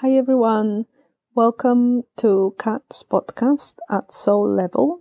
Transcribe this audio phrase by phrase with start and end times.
[0.00, 0.84] Hi everyone,
[1.34, 5.00] welcome to Kat's podcast at Soul Level.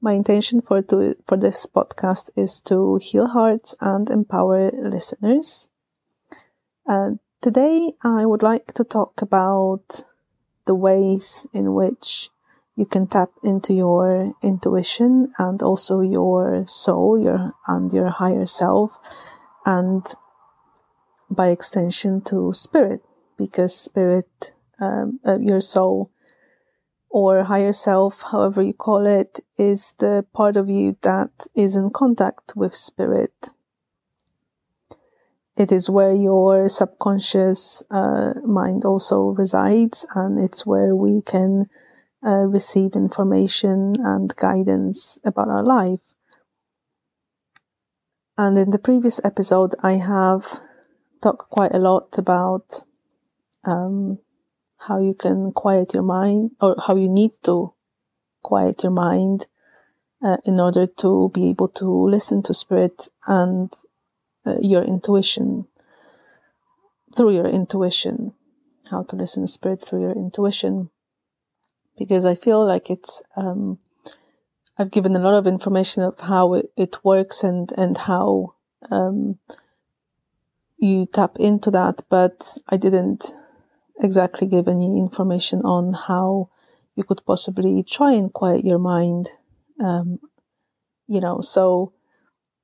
[0.00, 5.68] My intention for to, for this podcast is to heal hearts and empower listeners.
[6.84, 7.10] Uh,
[7.40, 10.02] today, I would like to talk about
[10.64, 12.30] the ways in which
[12.74, 18.98] you can tap into your intuition and also your soul, your and your higher self,
[19.64, 20.04] and
[21.30, 23.04] by extension to spirit,
[23.38, 26.10] because spirit, um, uh, your soul,
[27.08, 31.90] or higher self, however you call it, is the part of you that is in
[31.90, 33.52] contact with spirit.
[35.56, 41.68] It is where your subconscious uh, mind also resides, and it's where we can
[42.24, 46.14] uh, receive information and guidance about our life.
[48.36, 50.60] And in the previous episode, I have
[51.20, 52.84] talked quite a lot about
[53.64, 54.18] um,
[54.78, 57.72] how you can quiet your mind or how you need to
[58.42, 59.46] quiet your mind
[60.22, 63.72] uh, in order to be able to listen to spirit and
[64.46, 65.66] uh, your intuition
[67.16, 68.32] through your intuition
[68.90, 70.90] how to listen to spirit through your intuition.
[71.98, 73.78] Because i feel like it's um,
[74.78, 78.54] i've given a lot of information of how it, it works and and how
[78.90, 79.38] um,
[80.78, 83.34] you tap into that but i didn't
[84.00, 86.50] exactly give any information on how
[86.94, 89.30] you could possibly try and quiet your mind.
[89.80, 90.18] Um,
[91.06, 91.92] you know, so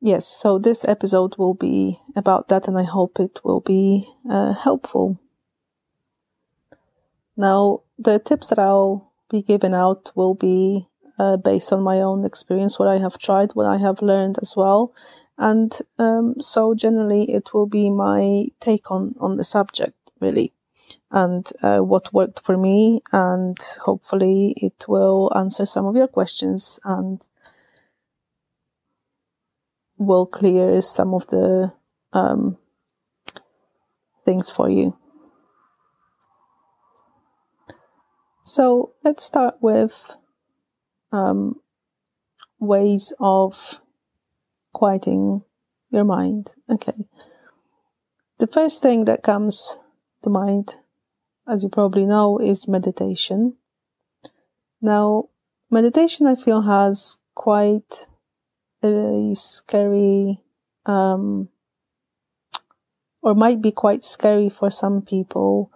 [0.00, 4.52] yes, so this episode will be about that, and I hope it will be uh,
[4.52, 5.18] helpful.
[7.36, 12.24] Now, the tips that I'll be giving out will be uh, based on my own
[12.24, 14.92] experience, what I have tried, what I have learned as well.
[15.36, 20.52] And um, so, generally, it will be my take on, on the subject, really
[21.14, 23.00] and uh, what worked for me.
[23.12, 27.22] And hopefully, it will answer some of your questions and
[29.96, 31.72] will clear some of the
[32.12, 32.58] um,
[34.24, 34.98] things for you.
[38.42, 40.16] So let's start with
[41.12, 41.60] um,
[42.58, 43.80] ways of
[44.72, 45.42] quieting
[45.90, 46.48] your mind.
[46.68, 47.06] Okay.
[48.38, 49.78] The first thing that comes
[50.24, 50.76] to mind
[51.46, 53.54] as you probably know, is meditation.
[54.80, 55.28] Now,
[55.70, 58.06] meditation, I feel, has quite
[58.82, 60.40] a scary,
[60.86, 61.48] um,
[63.22, 65.70] or might be quite scary for some people,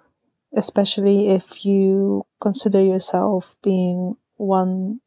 [0.54, 5.00] especially if you consider yourself being one,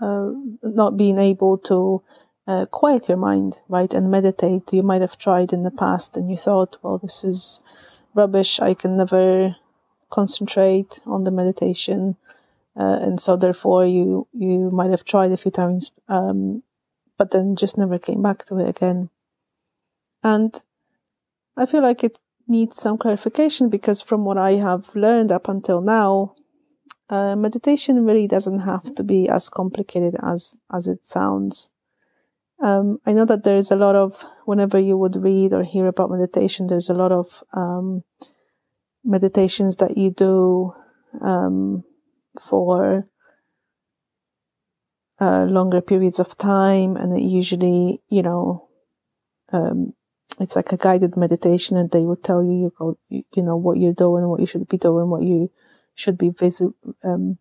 [0.00, 0.30] uh,
[0.62, 2.02] not being able to
[2.46, 4.72] uh, quiet your mind, right, and meditate.
[4.72, 7.60] You might have tried in the past and you thought, well, this is
[8.14, 8.60] rubbish.
[8.60, 9.56] I can never
[10.10, 12.16] concentrate on the meditation.
[12.78, 16.62] Uh, and so therefore you you might have tried a few times um,
[17.16, 19.08] but then just never came back to it again
[20.22, 20.62] and
[21.56, 25.80] i feel like it needs some clarification because from what i have learned up until
[25.80, 26.34] now
[27.08, 31.70] uh, meditation really doesn't have to be as complicated as as it sounds
[32.62, 36.10] um, i know that there's a lot of whenever you would read or hear about
[36.10, 38.02] meditation there's a lot of um,
[39.06, 40.74] meditations that you do
[41.22, 41.84] um,
[42.40, 43.08] for
[45.20, 48.68] uh, longer periods of time, and it usually, you know,
[49.52, 49.94] um,
[50.40, 53.78] it's like a guided meditation, and they will tell you, you go, you know, what
[53.78, 55.50] you're doing, what you should be doing, what you
[55.94, 57.38] should be visu- um,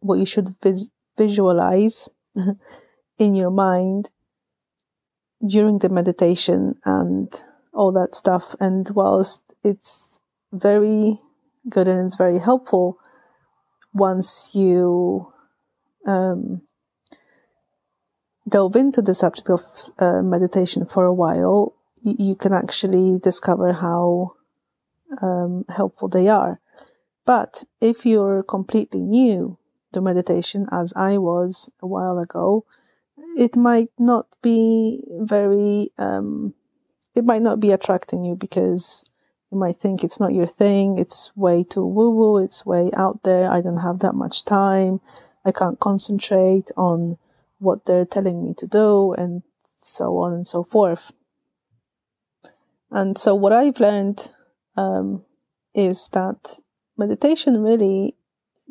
[0.00, 2.08] what you should vis- visualize
[3.18, 4.10] in your mind
[5.46, 7.42] during the meditation and
[7.72, 8.54] all that stuff.
[8.60, 10.20] And whilst it's
[10.52, 11.20] very
[11.68, 12.98] good and it's very helpful
[13.94, 15.32] once you
[16.06, 16.62] um,
[18.48, 19.60] delve into the subject of
[19.98, 24.32] uh, meditation for a while, y- you can actually discover how
[25.20, 26.60] um, helpful they are.
[27.24, 29.58] But if you're completely new
[29.92, 32.64] to meditation, as I was a while ago,
[33.36, 36.54] it might not be very, um,
[37.14, 39.04] it might not be attracting you because
[39.52, 43.22] you might think it's not your thing, it's way too woo woo, it's way out
[43.22, 45.00] there, I don't have that much time,
[45.44, 47.18] I can't concentrate on
[47.58, 49.42] what they're telling me to do, and
[49.76, 51.12] so on and so forth.
[52.90, 54.32] And so, what I've learned
[54.76, 55.24] um,
[55.74, 56.58] is that
[56.96, 58.16] meditation really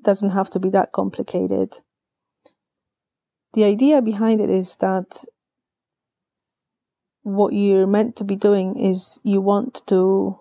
[0.03, 1.75] doesn't have to be that complicated.
[3.53, 5.25] The idea behind it is that
[7.23, 10.40] what you're meant to be doing is you want to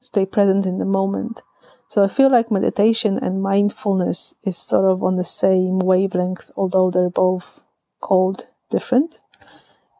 [0.00, 1.42] stay present in the moment.
[1.88, 6.90] So I feel like meditation and mindfulness is sort of on the same wavelength, although
[6.90, 7.60] they're both
[8.00, 9.20] called different.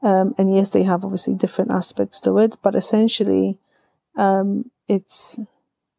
[0.03, 3.59] Um, and yes, they have obviously different aspects to it, but essentially,
[4.17, 5.41] um, it's,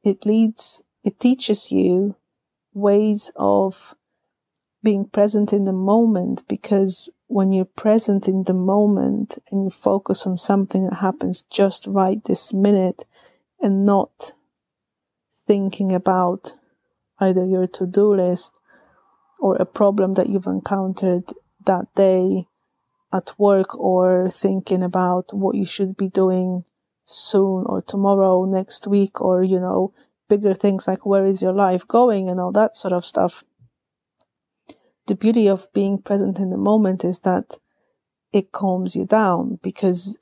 [0.04, 2.16] it leads, it teaches you
[2.74, 3.96] ways of
[4.84, 10.26] being present in the moment because when you're present in the moment and you focus
[10.26, 13.06] on something that happens just right this minute
[13.62, 14.34] and not
[15.48, 16.54] thinking about
[17.20, 18.54] either your to-do list
[19.40, 21.24] or a problem that you've encountered
[21.66, 22.46] that day
[23.12, 26.64] at work or thinking about what you should be doing
[27.06, 29.94] soon or tomorrow, next week, or, you know,
[30.28, 33.44] bigger things like where is your life going and all that sort of stuff.
[35.08, 37.58] The beauty of being present in the moment is that
[38.32, 40.20] it calms you down because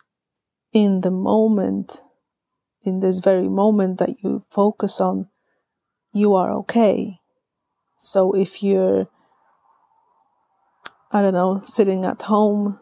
[0.72, 2.02] in the moment,
[2.88, 5.28] in this very moment that you focus on,
[6.14, 7.20] you are okay.
[8.00, 9.08] So if you're
[11.12, 12.80] I don't know, sitting at home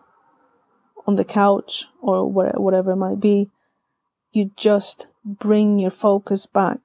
[1.05, 3.51] on the couch or whatever it might be,
[4.31, 6.79] you just bring your focus back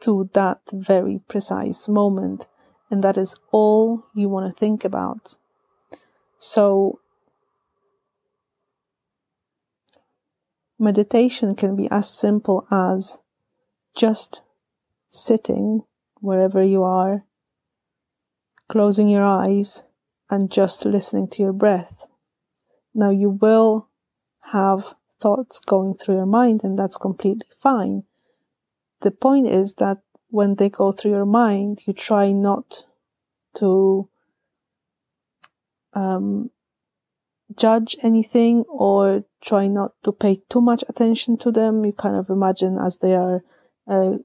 [0.00, 2.46] to that very precise moment.
[2.90, 5.36] And that is all you want to think about.
[6.38, 7.00] So,
[10.78, 13.18] meditation can be as simple as
[13.96, 14.42] just
[15.08, 15.82] sitting
[16.20, 17.24] wherever you are,
[18.68, 19.84] closing your eyes,
[20.30, 22.06] and just listening to your breath.
[22.94, 23.88] Now you will
[24.52, 28.04] have thoughts going through your mind, and that's completely fine.
[29.02, 29.98] The point is that
[30.28, 32.84] when they go through your mind, you try not
[33.58, 34.08] to
[35.92, 36.50] um,
[37.56, 41.84] judge anything or try not to pay too much attention to them.
[41.84, 43.42] You kind of imagine as they are
[43.86, 44.18] uh,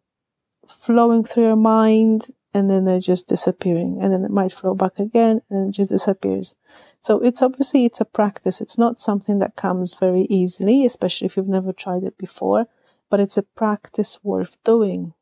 [0.68, 4.98] flowing through your mind and then they're just disappearing and then it might flow back
[4.98, 6.56] again and it just disappears.
[7.02, 8.62] So it's obviously it's a practice.
[8.62, 12.68] It's not something that comes very easily, especially if you've never tried it before,
[13.10, 15.14] but it's a practice worth doing.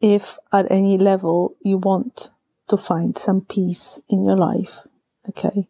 [0.00, 2.30] If at any level you want
[2.68, 4.80] to find some peace in your life,
[5.28, 5.68] okay,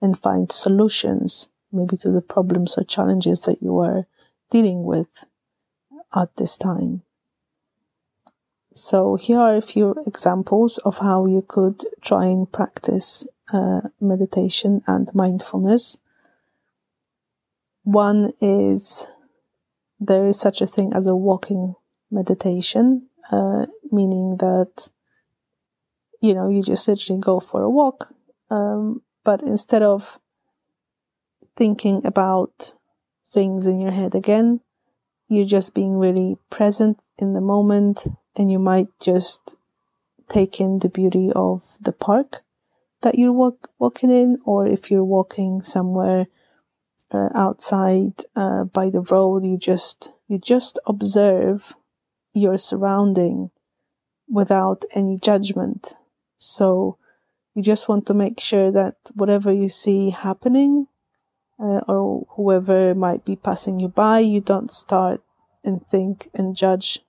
[0.00, 4.06] and find solutions maybe to the problems or challenges that you are
[4.50, 5.24] dealing with
[6.14, 7.02] at this time.
[8.72, 14.82] So here are a few examples of how you could try and practice uh, meditation
[14.86, 15.98] and mindfulness.
[17.82, 19.06] One is
[19.98, 21.74] there is such a thing as a walking
[22.10, 24.90] meditation, uh, meaning that
[26.20, 28.14] you know you just literally go for a walk,
[28.50, 30.18] um, but instead of
[31.58, 32.72] thinking about
[33.32, 34.60] things in your head again,
[35.28, 38.06] you're just being really present in the moment
[38.36, 39.56] and you might just
[40.28, 42.42] take in the beauty of the park
[43.02, 46.26] that you're walk, walking in, or if you're walking somewhere
[47.12, 51.74] uh, outside uh, by the road, you just you just observe
[52.32, 53.50] your surrounding
[54.28, 55.94] without any judgment.
[56.38, 56.98] So
[57.54, 60.86] you just want to make sure that whatever you see happening,
[61.60, 65.22] uh, or whoever might be passing you by, you don't start
[65.64, 67.00] and think and judge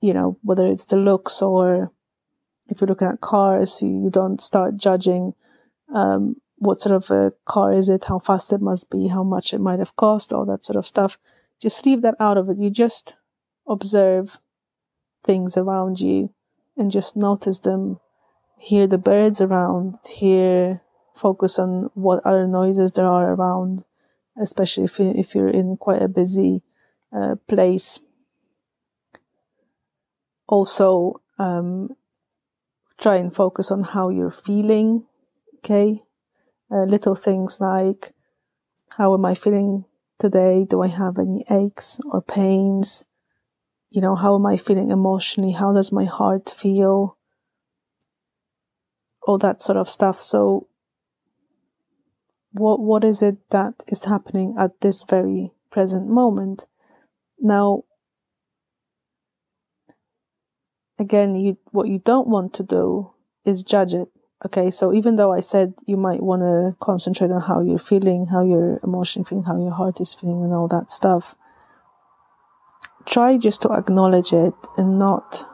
[0.00, 1.92] you know, whether it's the looks or
[2.68, 5.34] if you're looking at cars, you, don't start judging
[5.94, 9.52] um, what sort of a car is it, how fast it must be, how much
[9.52, 11.18] it might have cost, all that sort of stuff.
[11.60, 12.58] Just leave that out of it.
[12.58, 13.16] You just
[13.68, 14.38] observe
[15.24, 16.32] things around you
[16.76, 17.98] and just notice them.
[18.58, 20.82] Hear the birds around, hear,
[21.20, 23.84] focus on what other noises there are around,
[24.40, 26.62] especially if, you, if you're in quite a busy
[27.12, 28.00] uh, place
[30.50, 31.96] also um,
[32.98, 35.04] try and focus on how you're feeling.
[35.58, 36.02] Okay.
[36.70, 38.12] Uh, little things like,
[38.98, 39.84] how am I feeling
[40.18, 40.66] today?
[40.68, 43.04] Do I have any aches or pains?
[43.90, 45.52] You know, how am I feeling emotionally?
[45.52, 47.16] How does my heart feel?
[49.22, 50.22] All that sort of stuff.
[50.22, 50.68] So,
[52.52, 56.66] what what is it that is happening at this very present moment?
[57.38, 57.84] Now,
[60.98, 63.12] again, you what you don't want to do
[63.44, 64.08] is judge it.
[64.44, 68.26] Okay, so even though I said you might want to concentrate on how you're feeling,
[68.26, 71.34] how your emotion feeling, how your heart is feeling, and all that stuff,
[73.06, 75.44] try just to acknowledge it and not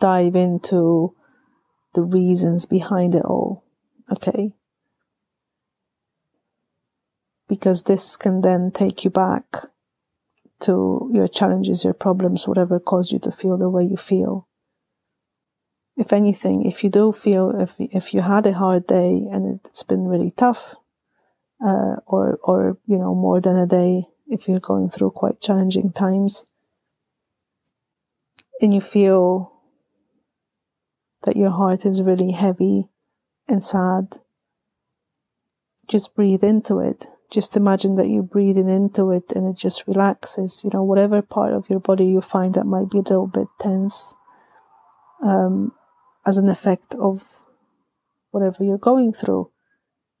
[0.00, 1.14] dive into
[1.94, 3.65] the reasons behind it all.
[4.10, 4.52] Okay.
[7.48, 9.66] Because this can then take you back
[10.60, 14.48] to your challenges, your problems, whatever caused you to feel the way you feel.
[15.96, 19.82] If anything, if you do feel, if, if you had a hard day and it's
[19.82, 20.76] been really tough,
[21.64, 25.92] uh, or, or, you know, more than a day, if you're going through quite challenging
[25.92, 26.44] times
[28.60, 29.52] and you feel
[31.22, 32.88] that your heart is really heavy
[33.48, 34.20] and sad,
[35.88, 37.06] just breathe into it.
[37.30, 40.62] Just imagine that you're breathing into it and it just relaxes.
[40.64, 43.48] You know, whatever part of your body you find that might be a little bit
[43.60, 44.14] tense
[45.24, 45.72] um,
[46.24, 47.42] as an effect of
[48.30, 49.50] whatever you're going through,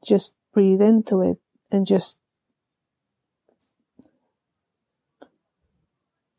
[0.04, 1.38] just breathe into it
[1.70, 2.18] and just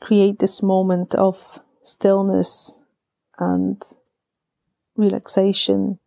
[0.01, 2.79] create this moment of stillness
[3.39, 3.81] and
[4.95, 5.99] relaxation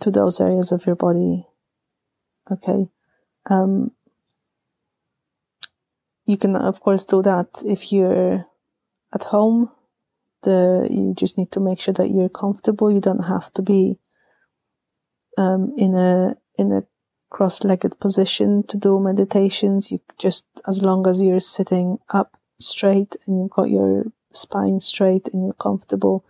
[0.00, 1.46] to those areas of your body.
[2.50, 2.88] Okay.
[3.48, 3.92] Um,
[6.26, 8.46] you can, of course, do that if you're
[9.12, 9.70] at home.
[10.42, 12.90] The you just need to make sure that you're comfortable.
[12.90, 13.98] You don't have to be
[15.36, 16.82] um, in a in a
[17.30, 19.90] cross-legged position to do meditations.
[19.90, 25.28] You just as long as you're sitting up straight and you've got your spine straight
[25.32, 26.24] and you're comfortable.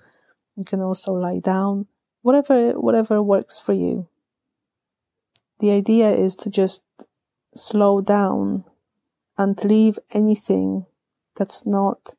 [0.57, 1.87] You can also lie down.
[2.23, 4.09] Whatever whatever works for you.
[5.61, 6.83] The idea is to just
[7.55, 8.65] slow down
[9.37, 10.87] and leave anything
[11.37, 12.15] that's not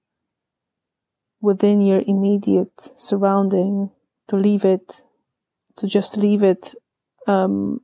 [1.41, 3.91] within your immediate surrounding
[4.27, 5.03] to leave it
[5.77, 6.75] to just leave it
[7.27, 7.81] um,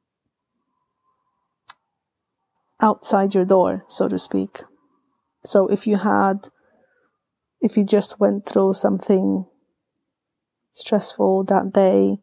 [2.82, 4.62] outside your door so to speak
[5.44, 6.50] so if you had
[7.62, 9.46] if you just went through something
[10.78, 12.20] stressful that day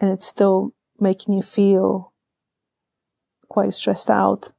[0.00, 2.12] and it's still making you feel
[3.48, 4.52] quite stressed out,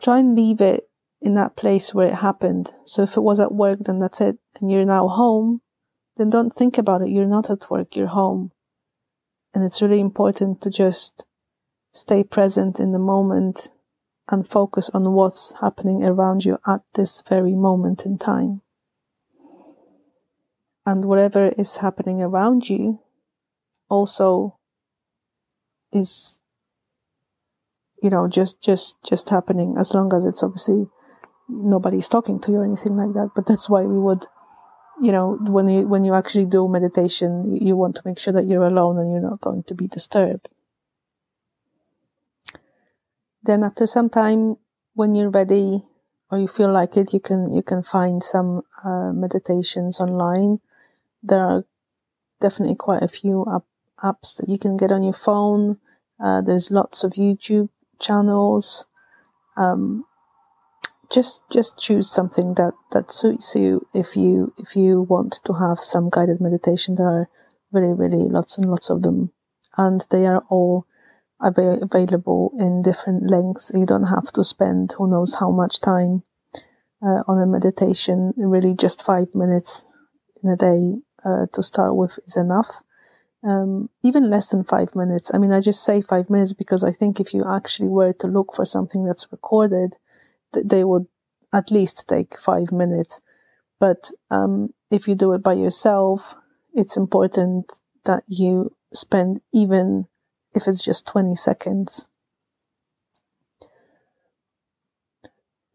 [0.00, 0.88] try and leave it
[1.20, 2.72] in that place where it happened.
[2.84, 4.38] So if it was at work, then that's it.
[4.60, 5.62] And you're now home,
[6.16, 7.08] then don't think about it.
[7.08, 8.52] You're not at work, you're home.
[9.54, 11.24] And it's really important to just
[11.92, 13.70] stay present in the moment
[14.28, 18.60] and focus on what's happening around you at this very moment in time.
[20.86, 23.00] And whatever is happening around you
[23.90, 24.58] also
[25.92, 26.40] is
[28.02, 30.86] you know, just, just, just happening as long as it's obviously
[31.48, 33.30] nobody's talking to you or anything like that.
[33.34, 34.26] But that's why we would,
[35.02, 38.46] you know, when you, when you actually do meditation, you want to make sure that
[38.46, 40.48] you're alone and you're not going to be disturbed.
[43.42, 44.56] Then after some time,
[44.94, 45.82] when you're ready
[46.30, 50.60] or you feel like it, you can, you can find some uh, meditations online.
[51.22, 51.64] There are
[52.40, 53.64] definitely quite a few app,
[54.02, 55.78] apps that you can get on your phone.
[56.22, 57.68] Uh, there's lots of YouTube
[57.98, 58.86] channels.
[59.56, 60.04] Um,
[61.10, 63.86] just just choose something that that suits you.
[63.94, 67.28] If you if you want to have some guided meditation, there are
[67.72, 69.30] really really lots and lots of them,
[69.76, 70.86] and they are all
[71.40, 73.70] av- available in different lengths.
[73.74, 76.22] You don't have to spend who knows how much time
[77.02, 78.32] uh, on a meditation.
[78.36, 79.86] Really, just five minutes
[80.42, 80.96] in a day
[81.26, 82.82] uh, to start with is enough
[83.46, 85.30] um, even less than five minutes.
[85.32, 88.26] I mean, I just say five minutes because I think if you actually were to
[88.26, 89.94] look for something that's recorded,
[90.52, 91.06] th- they would
[91.52, 93.20] at least take five minutes.
[93.78, 96.34] But um, if you do it by yourself,
[96.74, 97.72] it's important
[98.04, 100.06] that you spend even
[100.54, 102.08] if it's just 20 seconds.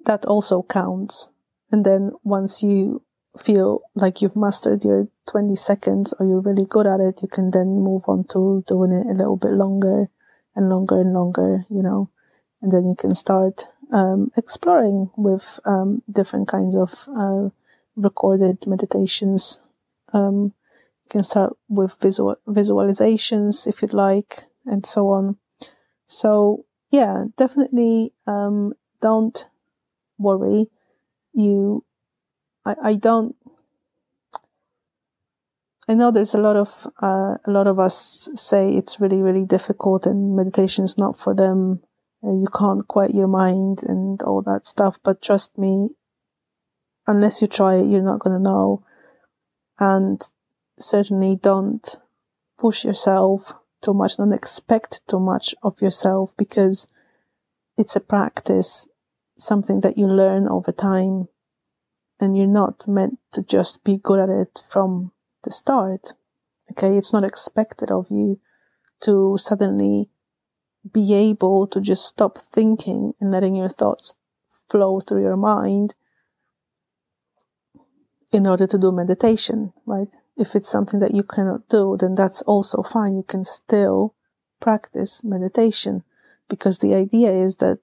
[0.05, 1.29] That also counts.
[1.71, 3.03] And then once you
[3.39, 7.51] feel like you've mastered your 20 seconds or you're really good at it, you can
[7.51, 10.09] then move on to doing it a little bit longer
[10.55, 12.09] and longer and longer, you know,
[12.61, 17.49] and then you can start um, exploring with um, different kinds of uh,
[17.95, 19.59] recorded meditations.
[20.11, 20.53] Um,
[21.05, 25.37] you can start with visual visualizations if you'd like, and so on.
[26.07, 29.47] So yeah, definitely um, don't
[30.17, 30.67] worry.
[31.33, 31.85] You
[32.65, 33.35] I, I don't
[35.87, 39.45] I know there's a lot of uh, a lot of us say it's really really
[39.45, 41.81] difficult and meditation is not for them.
[42.23, 44.99] Uh, you can't quiet your mind and all that stuff.
[45.03, 45.89] But trust me,
[47.07, 48.83] unless you try it, you're not going to know.
[49.79, 50.21] And
[50.79, 51.97] certainly don't
[52.59, 54.17] push yourself too much.
[54.17, 56.87] Don't expect too much of yourself because
[57.75, 58.87] it's a practice,
[59.37, 61.27] something that you learn over time
[62.19, 65.11] and you're not meant to just be good at it from
[65.43, 66.13] the start.
[66.71, 68.39] Okay, it's not expected of you
[69.01, 70.09] to suddenly
[70.93, 74.15] be able to just stop thinking and letting your thoughts
[74.69, 75.93] flow through your mind
[78.31, 80.07] in order to do meditation, right?
[80.37, 83.17] If it's something that you cannot do, then that's also fine.
[83.17, 84.15] You can still
[84.59, 86.03] practice meditation
[86.49, 87.79] because the idea is that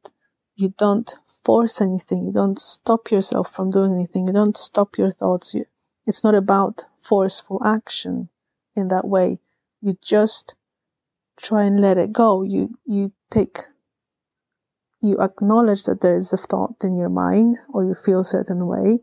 [0.57, 2.25] you don't force anything.
[2.25, 4.27] You don't stop yourself from doing anything.
[4.27, 5.55] You don't stop your thoughts.
[5.55, 5.67] You,
[6.07, 8.29] it's not about forceful action
[8.77, 9.39] in that way.
[9.81, 10.55] You just
[11.37, 12.43] try and let it go.
[12.43, 13.59] You, you take,
[15.01, 18.67] you acknowledge that there is a thought in your mind or you feel a certain
[18.67, 18.99] way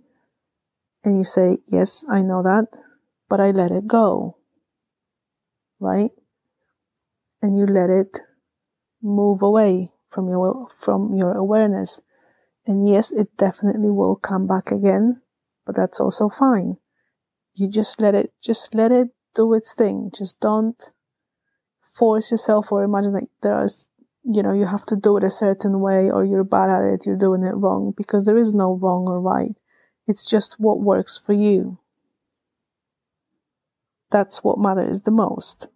[1.03, 2.67] and you say, yes, I know that,
[3.29, 4.37] but I let it go.
[5.79, 6.11] Right?
[7.41, 8.21] And you let it
[9.01, 12.01] move away from your, from your awareness.
[12.65, 15.21] And yes, it definitely will come back again,
[15.65, 16.77] but that's also fine.
[17.55, 20.11] You just let it, just let it do its thing.
[20.15, 20.91] Just don't
[21.93, 23.87] force yourself or imagine that there is,
[24.23, 27.05] you know, you have to do it a certain way or you're bad at it,
[27.05, 29.55] you're doing it wrong because there is no wrong or right.
[30.07, 31.79] It's just what works for you.
[34.09, 35.67] That's what matters the most.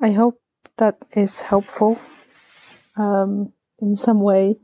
[0.00, 0.40] I hope
[0.78, 1.98] that is helpful
[2.96, 4.56] um, in some way.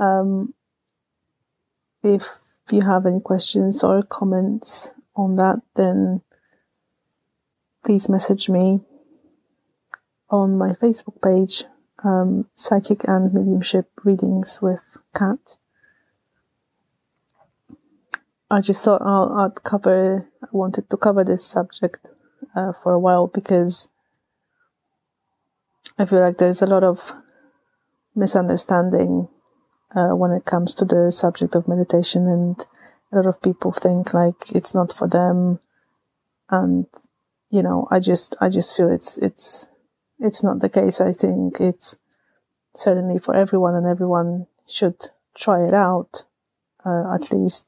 [0.00, 0.54] Um,
[2.14, 2.38] if
[2.70, 6.22] you have any questions or comments on that, then
[7.84, 8.80] please message me
[10.30, 11.64] on my Facebook page
[12.04, 14.82] um, psychic and mediumship readings with
[15.14, 15.38] Kat.
[18.50, 22.06] I just thought I'll, I'd cover, I wanted to cover this subject
[22.54, 23.88] uh, for a while because
[25.98, 27.14] I feel like there's a lot of
[28.14, 29.28] misunderstanding
[29.96, 32.64] uh, when it comes to the subject of meditation, and
[33.12, 35.58] a lot of people think like it's not for them,
[36.50, 36.86] and
[37.50, 39.68] you know, I just I just feel it's it's
[40.18, 41.00] it's not the case.
[41.00, 41.96] I think it's
[42.74, 46.24] certainly for everyone, and everyone should try it out
[46.84, 47.66] uh, at least.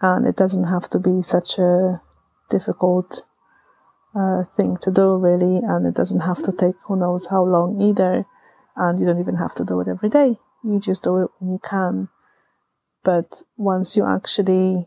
[0.00, 2.00] And it doesn't have to be such a
[2.48, 3.24] difficult
[4.14, 5.56] uh, thing to do, really.
[5.56, 8.24] And it doesn't have to take who knows how long either.
[8.76, 10.38] And you don't even have to do it every day.
[10.62, 12.08] You just do it when you can.
[13.02, 14.86] But once you actually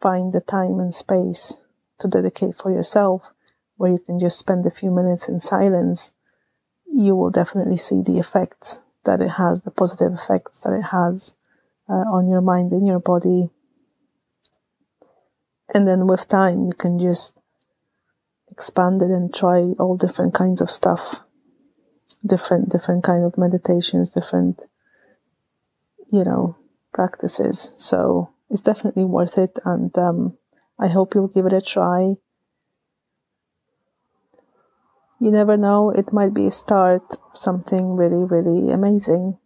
[0.00, 1.60] find the time and space
[1.98, 3.30] to dedicate for yourself,
[3.76, 6.12] where you can just spend a few minutes in silence,
[6.86, 11.34] you will definitely see the effects that it has, the positive effects that it has
[11.88, 13.50] uh, on your mind and your body.
[15.74, 17.34] And then with time, you can just
[18.50, 21.20] expand it and try all different kinds of stuff,
[22.24, 24.60] different different kind of meditations, different,
[26.12, 26.56] you know,
[26.94, 27.72] practices.
[27.76, 30.38] So it's definitely worth it, and um,
[30.78, 32.14] I hope you'll give it a try
[35.22, 39.38] you never know, it might be a start something really, really amazing.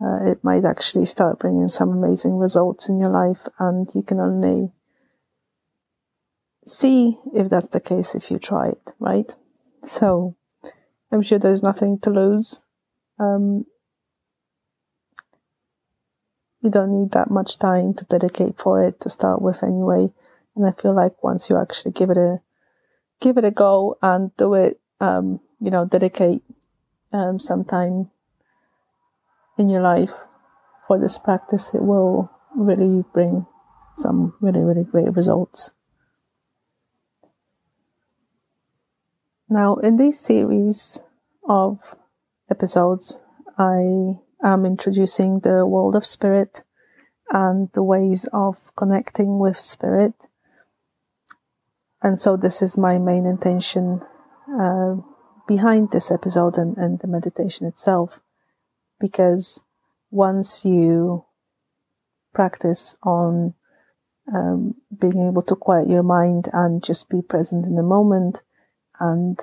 [0.00, 4.20] Uh, it might actually start bringing some amazing results in your life, and you can
[4.20, 4.70] only
[6.64, 9.34] see if that's the case if you try it, right?
[9.82, 10.36] So,
[11.10, 12.62] I'm sure there's nothing to lose.
[13.18, 13.66] Um,
[16.62, 20.10] you don't need that much time to dedicate for it to start with anyway.
[20.54, 22.40] And I feel like once you actually give it a
[23.20, 24.80] give it a go and do it.
[25.00, 26.42] Um, you know, dedicate
[27.12, 28.10] um, some time
[29.56, 30.12] in your life
[30.86, 31.72] for this practice.
[31.72, 33.46] It will really bring
[33.98, 35.72] some really, really great results.
[39.48, 41.00] Now, in this series
[41.48, 41.94] of
[42.50, 43.18] episodes,
[43.58, 46.62] I am introducing the world of spirit
[47.30, 50.14] and the ways of connecting with spirit
[52.02, 54.00] and so this is my main intention
[54.60, 54.96] uh,
[55.46, 58.20] behind this episode and, and the meditation itself.
[58.98, 59.62] Because
[60.10, 61.24] once you
[62.34, 63.54] practice on
[64.34, 68.42] um, being able to quiet your mind and just be present in the moment
[68.98, 69.38] and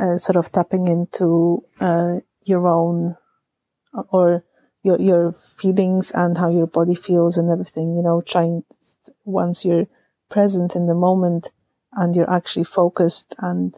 [0.00, 3.16] uh, sort of tapping into uh, your own
[4.10, 4.44] or
[4.82, 8.64] your your feelings and how your body feels and everything you know trying
[9.24, 9.86] once you're
[10.30, 11.50] present in the moment
[11.92, 13.74] and you're actually focused and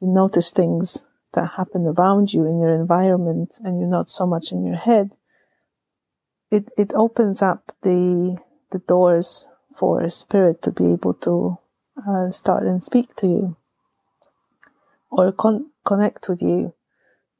[0.00, 4.52] you notice things that happen around you in your environment and you're not so much
[4.52, 5.12] in your head,
[6.50, 8.36] it, it opens up the,
[8.70, 11.58] the doors for a spirit to be able to
[12.06, 13.56] uh, start and speak to you
[15.10, 16.74] or con- connect with you,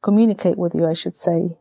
[0.02, 1.56] communicate with you, I should say.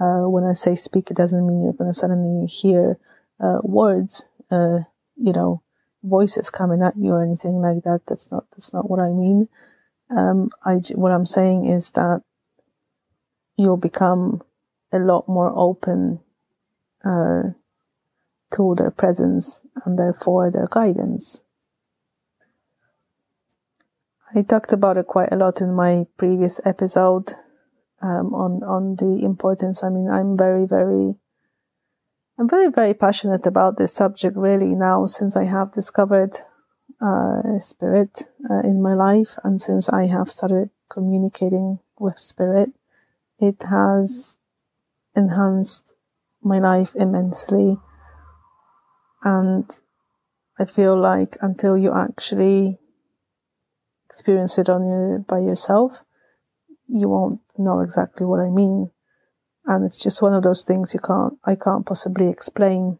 [0.00, 2.98] Uh, when I say speak, it doesn't mean you're going to suddenly hear
[3.40, 4.80] uh, words, uh,
[5.16, 5.62] you know,
[6.02, 8.02] voices coming at you or anything like that.
[8.06, 9.48] That's not that's not what I mean.
[10.10, 12.22] Um, I what I'm saying is that
[13.56, 14.42] you'll become
[14.92, 16.20] a lot more open
[17.04, 17.54] uh,
[18.54, 21.40] to their presence and therefore their guidance.
[24.34, 27.34] I talked about it quite a lot in my previous episode
[28.02, 29.82] um, on on the importance.
[29.82, 31.14] I mean, I'm very, very,
[32.38, 34.36] I'm very, very passionate about this subject.
[34.36, 36.36] Really, now since I have discovered
[37.00, 42.70] uh, spirit uh, in my life, and since I have started communicating with spirit,
[43.38, 44.36] it has
[45.14, 45.92] enhanced
[46.42, 47.78] my life immensely.
[49.22, 49.68] And
[50.58, 52.78] I feel like until you actually
[54.08, 56.04] experience it on your by yourself,
[56.88, 58.90] you won't know exactly what I mean.
[59.66, 62.98] And it's just one of those things you can't I can't possibly explain.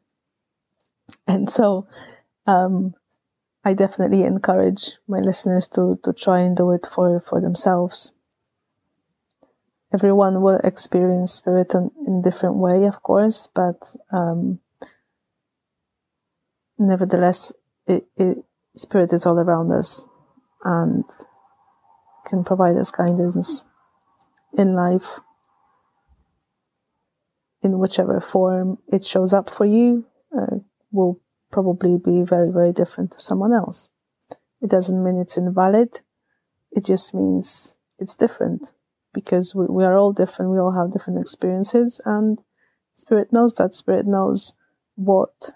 [1.27, 1.88] And so
[2.46, 2.94] um,
[3.64, 8.12] I definitely encourage my listeners to, to try and do it for, for themselves.
[9.92, 14.61] Everyone will experience spirit in, in different way, of course, but um,
[16.79, 17.55] nevertheless,
[17.87, 18.38] it, it,
[18.77, 20.05] spirit is all around us
[20.62, 21.05] and
[22.27, 23.64] can provide us guidance
[24.57, 25.21] in life
[27.63, 30.07] in whichever form it shows up for you
[30.37, 30.57] uh,
[30.91, 33.89] will probably be very, very different to someone else.
[34.61, 36.01] It doesn't mean it's invalid.
[36.71, 38.73] It just means it's different
[39.15, 40.53] because we, we are all different.
[40.53, 42.39] We all have different experiences and
[42.95, 43.75] spirit knows that.
[43.75, 44.55] Spirit knows
[44.95, 45.53] what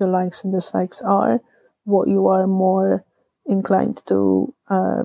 [0.00, 1.40] your likes and dislikes are,
[1.84, 3.04] what you are more
[3.46, 5.02] inclined to uh,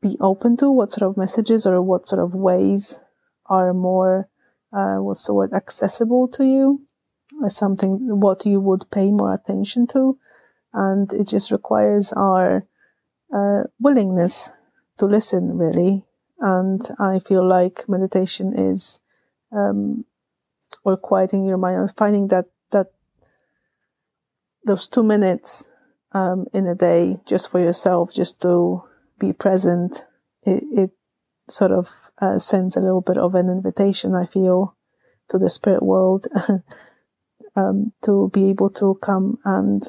[0.00, 3.00] be open to, what sort of messages or what sort of ways
[3.46, 4.28] are more,
[4.72, 6.86] uh, what's the word, accessible to you
[7.48, 10.18] something what you would pay more attention to,
[10.72, 12.66] and it just requires our
[13.34, 14.52] uh, willingness
[14.98, 16.04] to listen, really.
[16.40, 18.98] And I feel like meditation is,
[19.52, 20.04] um,
[20.84, 22.88] or quieting your mind, finding that that
[24.64, 25.68] those two minutes
[26.12, 28.82] um, in a day just for yourself, just to
[29.20, 30.04] be present,
[30.42, 30.90] it, it
[31.48, 34.14] sort of uh, sends a little bit of an invitation.
[34.14, 34.76] I feel
[35.28, 36.26] to the spirit world
[37.56, 39.88] um, to be able to come and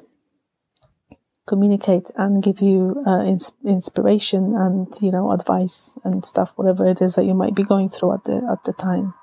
[1.48, 7.02] communicate and give you uh, ins- inspiration and you know advice and stuff whatever it
[7.02, 9.14] is that you might be going through at the at the time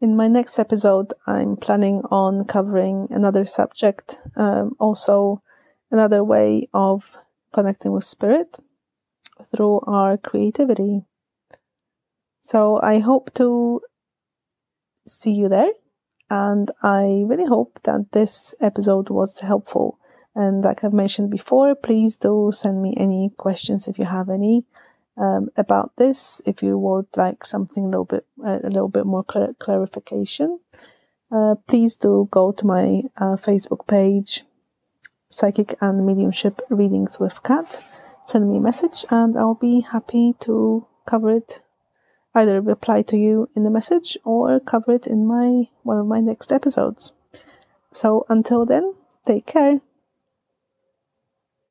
[0.00, 5.42] in my next episode i'm planning on covering another subject um, also
[5.90, 7.16] another way of
[7.52, 8.56] connecting with spirit
[9.50, 11.02] through our creativity
[12.42, 13.80] so i hope to
[15.06, 15.70] see you there
[16.30, 19.98] and I really hope that this episode was helpful.
[20.34, 24.64] And like I've mentioned before, please do send me any questions if you have any
[25.16, 26.40] um, about this.
[26.44, 30.60] If you would like something a little bit, a little bit more cl- clarification,
[31.32, 34.44] uh, please do go to my uh, Facebook page,
[35.30, 37.82] Psychic and Mediumship Readings with Kat.
[38.26, 41.60] Send me a message, and I'll be happy to cover it
[42.34, 46.20] either reply to you in the message or cover it in my one of my
[46.20, 47.12] next episodes.
[47.92, 48.94] So until then,
[49.26, 49.80] take care.